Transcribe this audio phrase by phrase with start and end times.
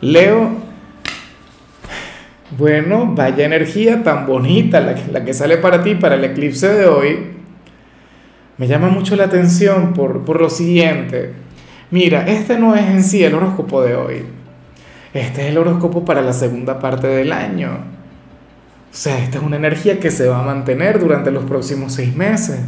[0.00, 0.50] Leo,
[2.56, 6.68] bueno, vaya energía tan bonita la que, la que sale para ti, para el eclipse
[6.68, 7.18] de hoy.
[8.56, 11.32] Me llama mucho la atención por, por lo siguiente.
[11.90, 14.26] Mira, este no es en sí el horóscopo de hoy.
[15.14, 17.70] Este es el horóscopo para la segunda parte del año.
[18.90, 22.14] O sea, esta es una energía que se va a mantener durante los próximos seis
[22.14, 22.58] meses.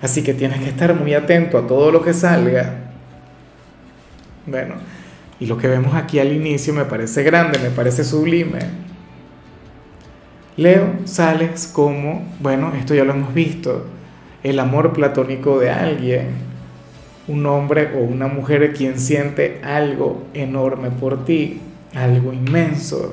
[0.00, 2.74] Así que tienes que estar muy atento a todo lo que salga.
[4.46, 4.74] Bueno,
[5.42, 8.60] y lo que vemos aquí al inicio me parece grande, me parece sublime.
[10.56, 13.86] Leo, sales como, bueno, esto ya lo hemos visto,
[14.44, 16.28] el amor platónico de alguien,
[17.26, 21.60] un hombre o una mujer quien siente algo enorme por ti,
[21.92, 23.12] algo inmenso,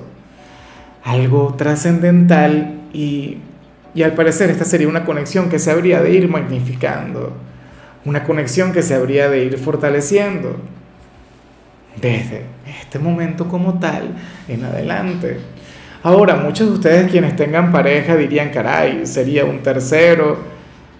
[1.04, 3.40] algo trascendental y,
[3.96, 7.34] y al parecer esta sería una conexión que se habría de ir magnificando,
[8.06, 10.58] una conexión que se habría de ir fortaleciendo
[11.96, 12.46] desde
[12.82, 14.16] este momento como tal
[14.48, 15.40] en adelante.
[16.02, 20.38] Ahora, muchos de ustedes quienes tengan pareja dirían, caray, sería un tercero,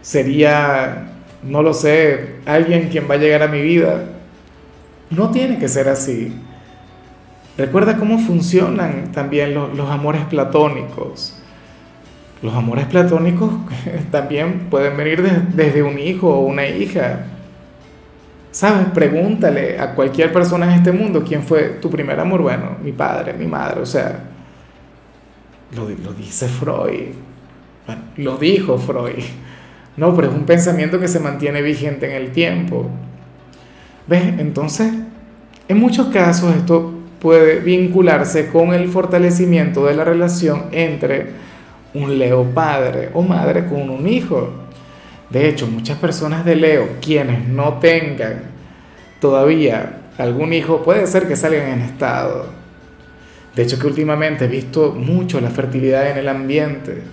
[0.02, 1.08] sería,
[1.44, 4.06] no lo sé, alguien quien va a llegar a mi vida.
[5.10, 6.34] No tiene que ser así.
[7.58, 11.36] Recuerda cómo funcionan también los, los amores platónicos.
[12.42, 13.52] Los amores platónicos
[14.12, 15.22] también pueden venir
[15.54, 17.26] desde un hijo o una hija.
[18.60, 18.88] ¿Sabes?
[18.94, 22.42] Pregúntale a cualquier persona en este mundo quién fue tu primer amor.
[22.42, 24.20] Bueno, mi padre, mi madre, o sea,
[25.74, 27.14] lo, lo dice Freud.
[27.86, 29.24] Bueno, lo dijo Freud.
[29.96, 32.90] No, pero es un pensamiento que se mantiene vigente en el tiempo.
[34.08, 34.24] ¿Ves?
[34.40, 34.92] Entonces,
[35.70, 41.28] en muchos casos esto puede vincularse con el fortalecimiento de la relación entre
[41.94, 44.52] un Leo padre o madre con un hijo.
[45.30, 48.42] De hecho, muchas personas de Leo, quienes no tengan
[49.22, 52.48] todavía algún hijo, puede ser que salgan en estado.
[53.56, 57.04] De hecho, que últimamente he visto mucho la fertilidad en el ambiente.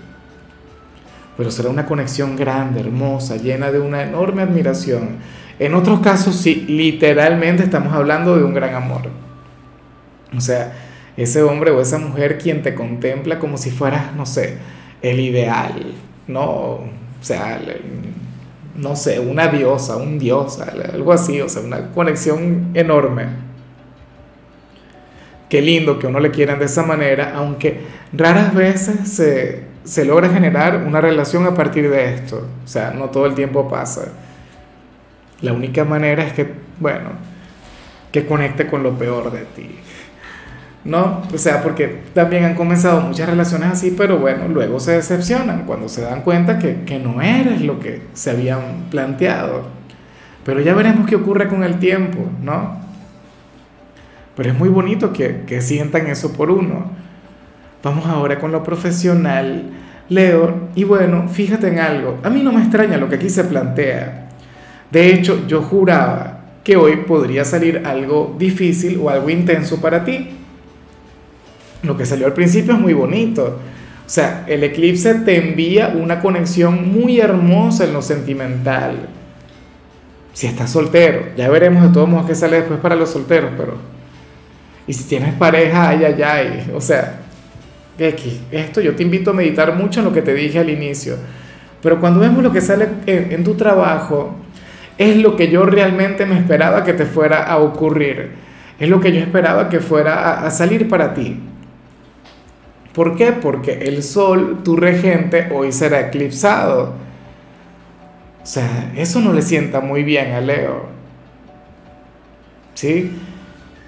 [1.37, 5.17] Pero será una conexión grande, hermosa, llena de una enorme admiración.
[5.59, 9.11] En otros casos, sí, literalmente estamos hablando de un gran amor.
[10.35, 10.73] O sea,
[11.17, 14.57] ese hombre o esa mujer quien te contempla como si fueras, no sé,
[15.03, 15.93] el ideal,
[16.27, 16.81] ¿no?
[17.27, 17.61] Sea,
[18.77, 23.27] no sé, una diosa, un dios, algo así, o sea, una conexión enorme.
[25.49, 27.81] Qué lindo que uno le quieran de esa manera, aunque
[28.13, 32.47] raras veces se, se logra generar una relación a partir de esto.
[32.65, 34.13] O sea, no todo el tiempo pasa.
[35.41, 36.49] La única manera es que,
[36.79, 37.11] bueno,
[38.13, 39.81] que conecte con lo peor de ti.
[40.87, 41.23] ¿No?
[41.35, 45.89] O sea, porque también han comenzado muchas relaciones así, pero bueno, luego se decepcionan cuando
[45.89, 49.65] se dan cuenta que, que no eres lo que se habían planteado.
[50.45, 52.79] Pero ya veremos qué ocurre con el tiempo, ¿no?
[54.37, 56.91] Pero es muy bonito que, que sientan eso por uno.
[57.83, 59.65] Vamos ahora con lo profesional,
[60.09, 60.69] Leo.
[60.77, 62.21] Y bueno, fíjate en algo.
[62.23, 64.29] A mí no me extraña lo que aquí se plantea.
[64.91, 70.36] De hecho, yo juraba que hoy podría salir algo difícil o algo intenso para ti
[71.87, 73.59] lo que salió al principio es muy bonito.
[74.07, 79.09] O sea, el eclipse te envía una conexión muy hermosa en lo sentimental.
[80.33, 83.75] Si estás soltero, ya veremos de todos modos qué sale después para los solteros, pero...
[84.87, 86.73] Y si tienes pareja, ay, ay, ay.
[86.75, 87.21] O sea,
[87.99, 91.17] esto yo te invito a meditar mucho en lo que te dije al inicio.
[91.83, 94.37] Pero cuando vemos lo que sale en, tu trabajo,
[94.99, 98.31] es lo que yo realmente me esperaba que te fuera a ocurrir.
[98.79, 101.41] Es lo que yo esperaba que fuera a salir para ti.
[102.97, 103.33] ¿Por qué?
[103.33, 106.95] Porque el Sol, tu regente, hoy será eclipsado.
[108.43, 110.87] O sea, eso no le sienta muy bien a Leo.
[112.73, 113.13] ¿Sí?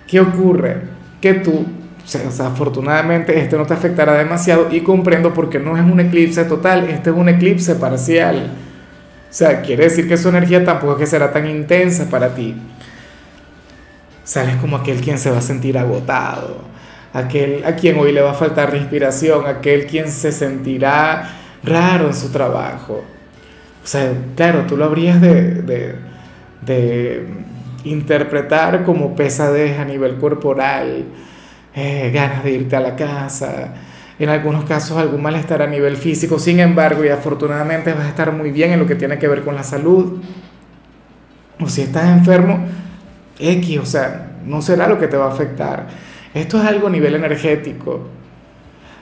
[0.06, 0.82] ¿Qué ocurre?
[1.22, 1.64] Que tú,
[2.04, 6.44] o sea, afortunadamente este no te afectará demasiado y comprendo porque no es un eclipse
[6.44, 8.50] total, este es un eclipse parcial.
[9.30, 12.54] O sea, quiere decir que su energía tampoco es que será tan intensa para ti.
[14.22, 16.58] Sales como aquel quien se va a sentir agotado,
[17.18, 21.30] aquel a quien hoy le va a faltar respiración, aquel quien se sentirá
[21.62, 23.04] raro en su trabajo.
[23.82, 25.94] O sea, claro, tú lo habrías de,
[26.62, 27.26] de,
[27.84, 31.04] interpretar como pesadez a nivel corporal,
[31.74, 33.72] eh, ganas de irte a la casa,
[34.18, 38.32] en algunos casos algún malestar a nivel físico, sin embargo, y afortunadamente vas a estar
[38.32, 40.20] muy bien en lo que tiene que ver con la salud.
[41.60, 42.66] O si estás enfermo,
[43.38, 45.86] X, o sea, no será lo que te va a afectar.
[46.34, 48.06] Esto es algo a nivel energético.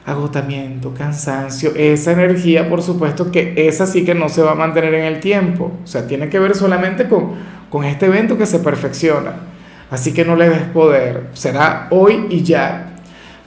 [0.05, 4.95] Agotamiento, cansancio, esa energía, por supuesto que esa sí que no se va a mantener
[4.95, 5.73] en el tiempo.
[5.83, 7.33] O sea, tiene que ver solamente con,
[7.71, 9.35] con este evento que se perfecciona.
[9.91, 11.29] Así que no le des poder.
[11.33, 12.93] Será hoy y ya.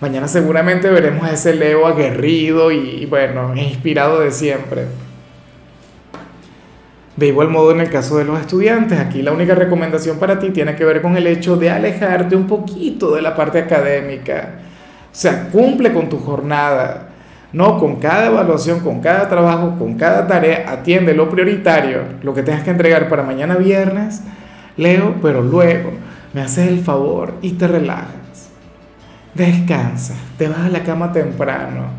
[0.01, 4.85] Mañana seguramente veremos a ese Leo aguerrido y, bueno, inspirado de siempre.
[7.19, 10.51] De igual modo en el caso de los estudiantes, aquí la única recomendación para ti
[10.51, 14.51] tiene que ver con el hecho de alejarte un poquito de la parte académica.
[15.11, 17.09] O sea, cumple con tu jornada,
[17.51, 22.41] no con cada evaluación, con cada trabajo, con cada tarea, atiende lo prioritario, lo que
[22.41, 24.21] tengas que entregar para mañana viernes,
[24.77, 25.91] Leo, pero luego
[26.33, 28.49] me haces el favor y te relajas.
[29.33, 31.98] Descansa, te vas a la cama temprano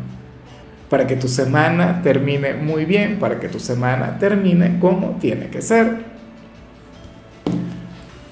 [0.91, 5.61] para que tu semana termine muy bien, para que tu semana termine como tiene que
[5.61, 5.99] ser.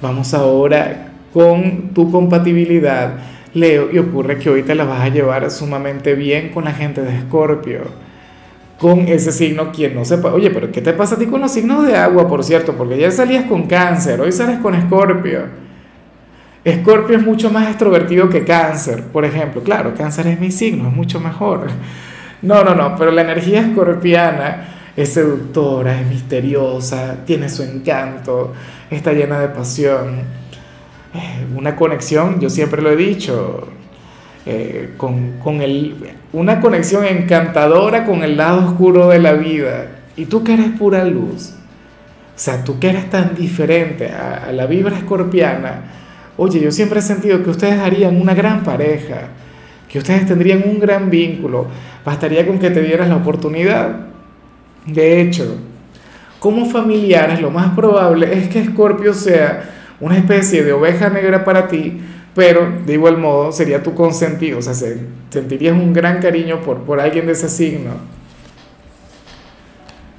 [0.01, 3.13] Vamos ahora con tu compatibilidad,
[3.53, 7.01] Leo, y ocurre que hoy te la vas a llevar sumamente bien con la gente
[7.01, 7.83] de Escorpio,
[8.77, 11.53] con ese signo quien no sepa, oye, pero ¿qué te pasa a ti con los
[11.53, 12.73] signos de agua, por cierto?
[12.73, 15.43] Porque ayer salías con cáncer, hoy sales con Escorpio.
[16.65, 19.63] Escorpio es mucho más extrovertido que cáncer, por ejemplo.
[19.63, 21.69] Claro, cáncer es mi signo, es mucho mejor.
[22.41, 28.53] No, no, no, pero la energía escorpiana es seductora, es misteriosa, tiene su encanto,
[28.89, 30.19] está llena de pasión.
[31.13, 33.67] Eh, una conexión, yo siempre lo he dicho,
[34.45, 35.95] eh, con, con el,
[36.33, 39.87] una conexión encantadora con el lado oscuro de la vida.
[40.15, 41.53] Y tú que eres pura luz,
[42.35, 45.83] o sea, tú que eres tan diferente a, a la vibra escorpiana,
[46.41, 49.27] Oye, yo siempre he sentido que ustedes harían una gran pareja,
[49.89, 51.67] que ustedes tendrían un gran vínculo.
[52.09, 53.97] Bastaría con que te dieras la oportunidad.
[54.83, 55.57] De hecho,
[56.39, 59.69] como familiares, lo más probable es que Scorpio sea
[59.99, 62.01] una especie de oveja negra para ti,
[62.33, 66.99] pero de igual modo sería tu consentido, o sea, sentirías un gran cariño por, por
[66.99, 67.91] alguien de ese signo.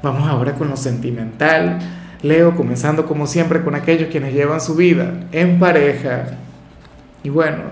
[0.00, 1.80] Vamos ahora con lo sentimental.
[2.22, 6.38] Leo, comenzando como siempre con aquellos quienes llevan su vida en pareja.
[7.24, 7.64] Y bueno,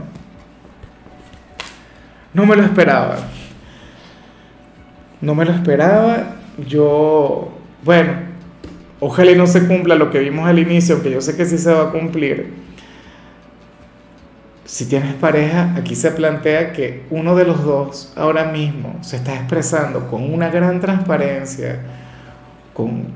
[2.34, 3.18] no me lo esperaba.
[5.20, 6.36] No me lo esperaba.
[6.66, 7.48] Yo,
[7.84, 8.12] bueno,
[9.00, 11.58] ojalá y no se cumpla lo que vimos al inicio, aunque yo sé que sí
[11.58, 12.52] se va a cumplir.
[14.64, 19.34] Si tienes pareja, aquí se plantea que uno de los dos ahora mismo se está
[19.34, 21.80] expresando con una gran transparencia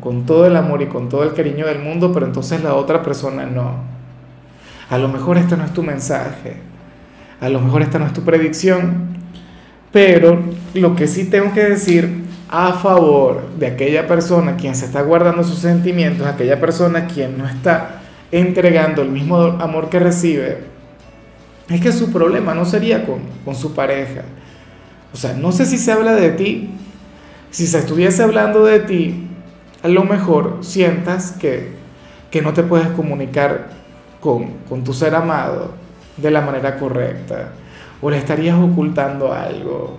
[0.01, 3.01] con, todo el amor y con todo el cariño del mundo, pero entonces la otra
[3.05, 3.77] persona no.
[4.91, 6.57] A lo mejor este no es tu mensaje,
[7.41, 9.12] a lo mejor esta no es tu predicción,
[9.93, 10.43] pero
[10.75, 15.45] lo que sí tengo que decir a favor de aquella persona quien se está guardando
[15.45, 20.59] sus sentimientos, aquella persona quien no está entregando el mismo amor que recibe,
[21.69, 24.23] es que su problema no sería con, con su pareja.
[25.13, 26.71] O sea, no sé si se habla de ti,
[27.51, 29.29] si se estuviese hablando de ti,
[29.83, 31.81] a lo mejor sientas que,
[32.43, 33.69] no te puedes comunicar
[34.21, 35.73] con, con tu ser amado
[36.17, 37.53] de la manera correcta
[38.03, 39.97] o le estarías ocultando algo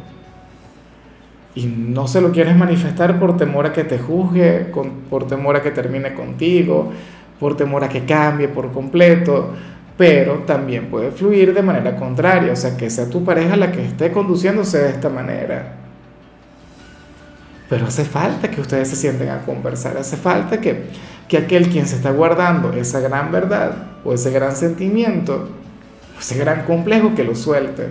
[1.56, 4.72] y no se lo quieres manifestar por temor a que te juzgue,
[5.10, 6.92] por temor a que termine contigo,
[7.40, 9.52] por temor a que cambie por completo,
[9.98, 13.86] pero también puede fluir de manera contraria, o sea, que sea tu pareja la que
[13.86, 15.76] esté conduciéndose de esta manera.
[17.70, 20.86] Pero hace falta que ustedes se sienten a conversar, hace falta que,
[21.28, 25.50] que aquel quien se está guardando esa gran verdad o ese gran sentimiento,
[26.20, 27.90] ese gran complejo, que lo suelte.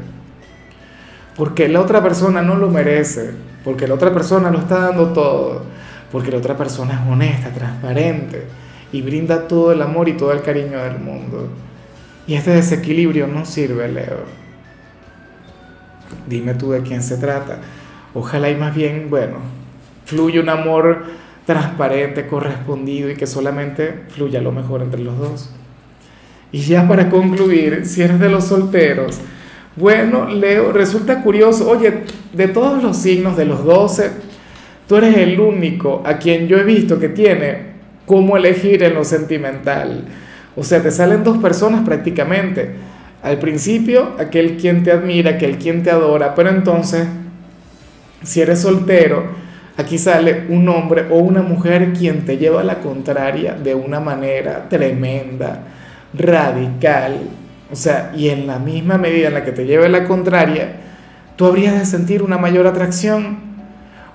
[1.36, 3.30] Porque la otra persona no lo merece,
[3.64, 5.62] porque la otra persona lo está dando todo,
[6.10, 8.46] porque la otra persona es honesta, transparente
[8.92, 11.48] y brinda todo el amor y todo el cariño del mundo.
[12.26, 14.42] Y este desequilibrio no sirve, Leo.
[16.26, 17.58] Dime tú de quién se trata.
[18.14, 19.38] Ojalá y más bien, bueno,
[20.04, 21.04] fluye un amor
[21.46, 25.50] transparente, correspondido y que solamente fluya lo mejor entre los dos.
[26.52, 29.18] Y ya para concluir, si eres de los solteros,
[29.74, 32.00] bueno, Leo, resulta curioso, oye,
[32.32, 34.10] de todos los signos de los 12,
[34.86, 37.72] tú eres el único a quien yo he visto que tiene
[38.04, 40.04] cómo elegir en lo sentimental.
[40.54, 42.70] O sea, te salen dos personas prácticamente.
[43.22, 47.06] Al principio, aquel quien te admira, aquel quien te adora, pero entonces,
[48.22, 49.42] si eres soltero,
[49.76, 54.68] Aquí sale un hombre o una mujer quien te lleva la contraria de una manera
[54.68, 55.62] tremenda,
[56.14, 57.28] radical.
[57.70, 60.80] O sea, y en la misma medida en la que te lleve la contraria,
[61.36, 63.38] tú habrías de sentir una mayor atracción.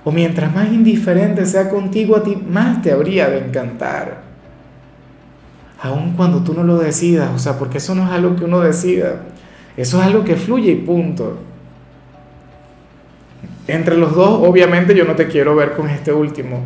[0.04, 4.22] O mientras más indiferente sea contigo a ti, más te habría de encantar.
[5.80, 8.60] Aun cuando tú no lo decidas, o sea, porque eso no es algo que uno
[8.60, 9.16] decida,
[9.76, 11.38] eso es algo que fluye y punto.
[13.68, 16.62] Entre los dos, obviamente yo no te quiero ver con este último.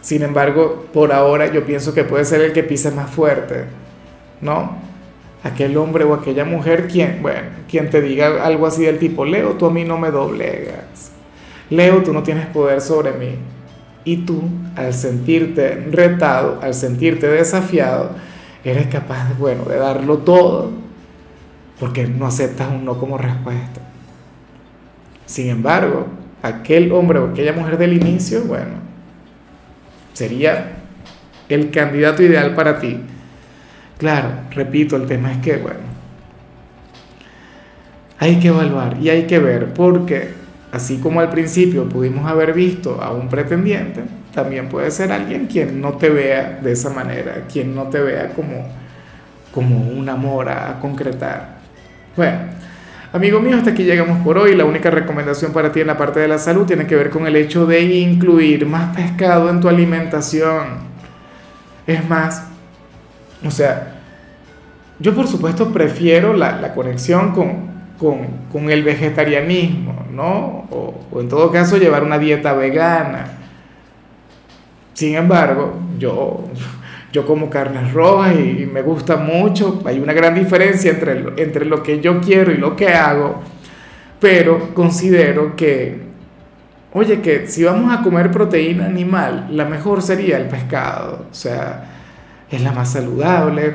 [0.00, 3.66] Sin embargo, por ahora yo pienso que puede ser el que pise más fuerte,
[4.40, 4.90] ¿no?
[5.42, 9.54] aquel hombre o aquella mujer quien, bueno, quien te diga algo así del tipo, Leo,
[9.54, 11.12] tú a mí no me doblegas,
[11.70, 13.36] Leo, tú no tienes poder sobre mí.
[14.02, 14.42] Y tú,
[14.76, 18.12] al sentirte retado, al sentirte desafiado,
[18.64, 20.70] eres capaz, bueno, de darlo todo,
[21.78, 23.82] porque no aceptas un no como respuesta.
[25.26, 26.06] Sin embargo,
[26.42, 28.72] aquel hombre o aquella mujer del inicio, bueno,
[30.12, 30.78] sería
[31.48, 33.00] el candidato ideal para ti
[34.00, 35.80] Claro, repito, el tema es que, bueno,
[38.18, 40.30] hay que evaluar y hay que ver, porque
[40.72, 44.00] así como al principio pudimos haber visto a un pretendiente,
[44.32, 48.30] también puede ser alguien quien no te vea de esa manera, quien no te vea
[48.30, 48.66] como,
[49.52, 51.58] como un amor a, concretar.
[52.16, 52.38] Bueno,
[53.12, 54.56] amigo mío, hasta aquí llegamos por hoy.
[54.56, 57.26] La única recomendación para ti en la parte de la salud tiene que ver con
[57.26, 60.88] el hecho de incluir más pescado en tu alimentación.
[61.86, 62.49] Es más,
[63.44, 64.00] o sea,
[64.98, 70.66] yo por supuesto prefiero la, conexión con, el vegetarianismo, ¿no?
[70.70, 73.38] O, en todo caso llevar una dieta vegana.
[74.92, 76.44] Sin embargo, yo,
[77.12, 79.80] yo como carnes rojas y, me gusta mucho.
[79.86, 83.40] Hay una gran diferencia entre, entre lo que yo quiero y lo que hago.
[84.20, 85.98] Pero considero que,
[86.92, 91.24] oye, que si vamos a comer proteína animal, la mejor sería el pescado.
[91.30, 91.99] O sea,
[92.50, 93.74] es la más saludable,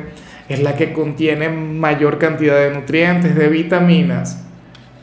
[0.49, 4.43] es la que contiene mayor cantidad de nutrientes, de vitaminas.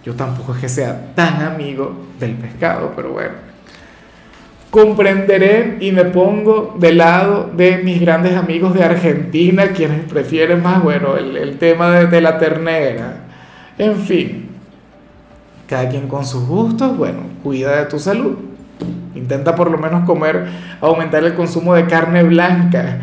[0.04, 3.52] Yo tampoco es que sea tan amigo del pescado, pero bueno.
[4.70, 10.82] Comprenderé y me pongo del lado de mis grandes amigos de Argentina, quienes prefieren más,
[10.82, 13.16] bueno, el, tema de, de la ternera.
[13.76, 14.48] En fin,
[15.68, 18.36] cada quien con sus gustos, bueno, cuida de tu salud.
[19.14, 20.46] Intenta por lo menos comer,
[20.80, 22.98] aumentar el consumo de carne blanca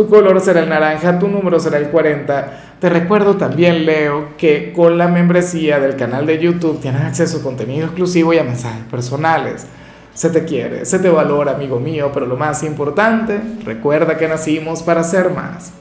[0.00, 2.76] tu color será el naranja, tu número será el 40.
[2.80, 7.42] Te recuerdo también, Leo, que con la membresía del canal de YouTube tienes acceso a
[7.42, 9.66] contenido exclusivo y a mensajes personales.
[10.14, 14.82] Se te quiere, se te valora, amigo mío, pero lo más importante, recuerda que nacimos
[14.82, 15.80] para ser más.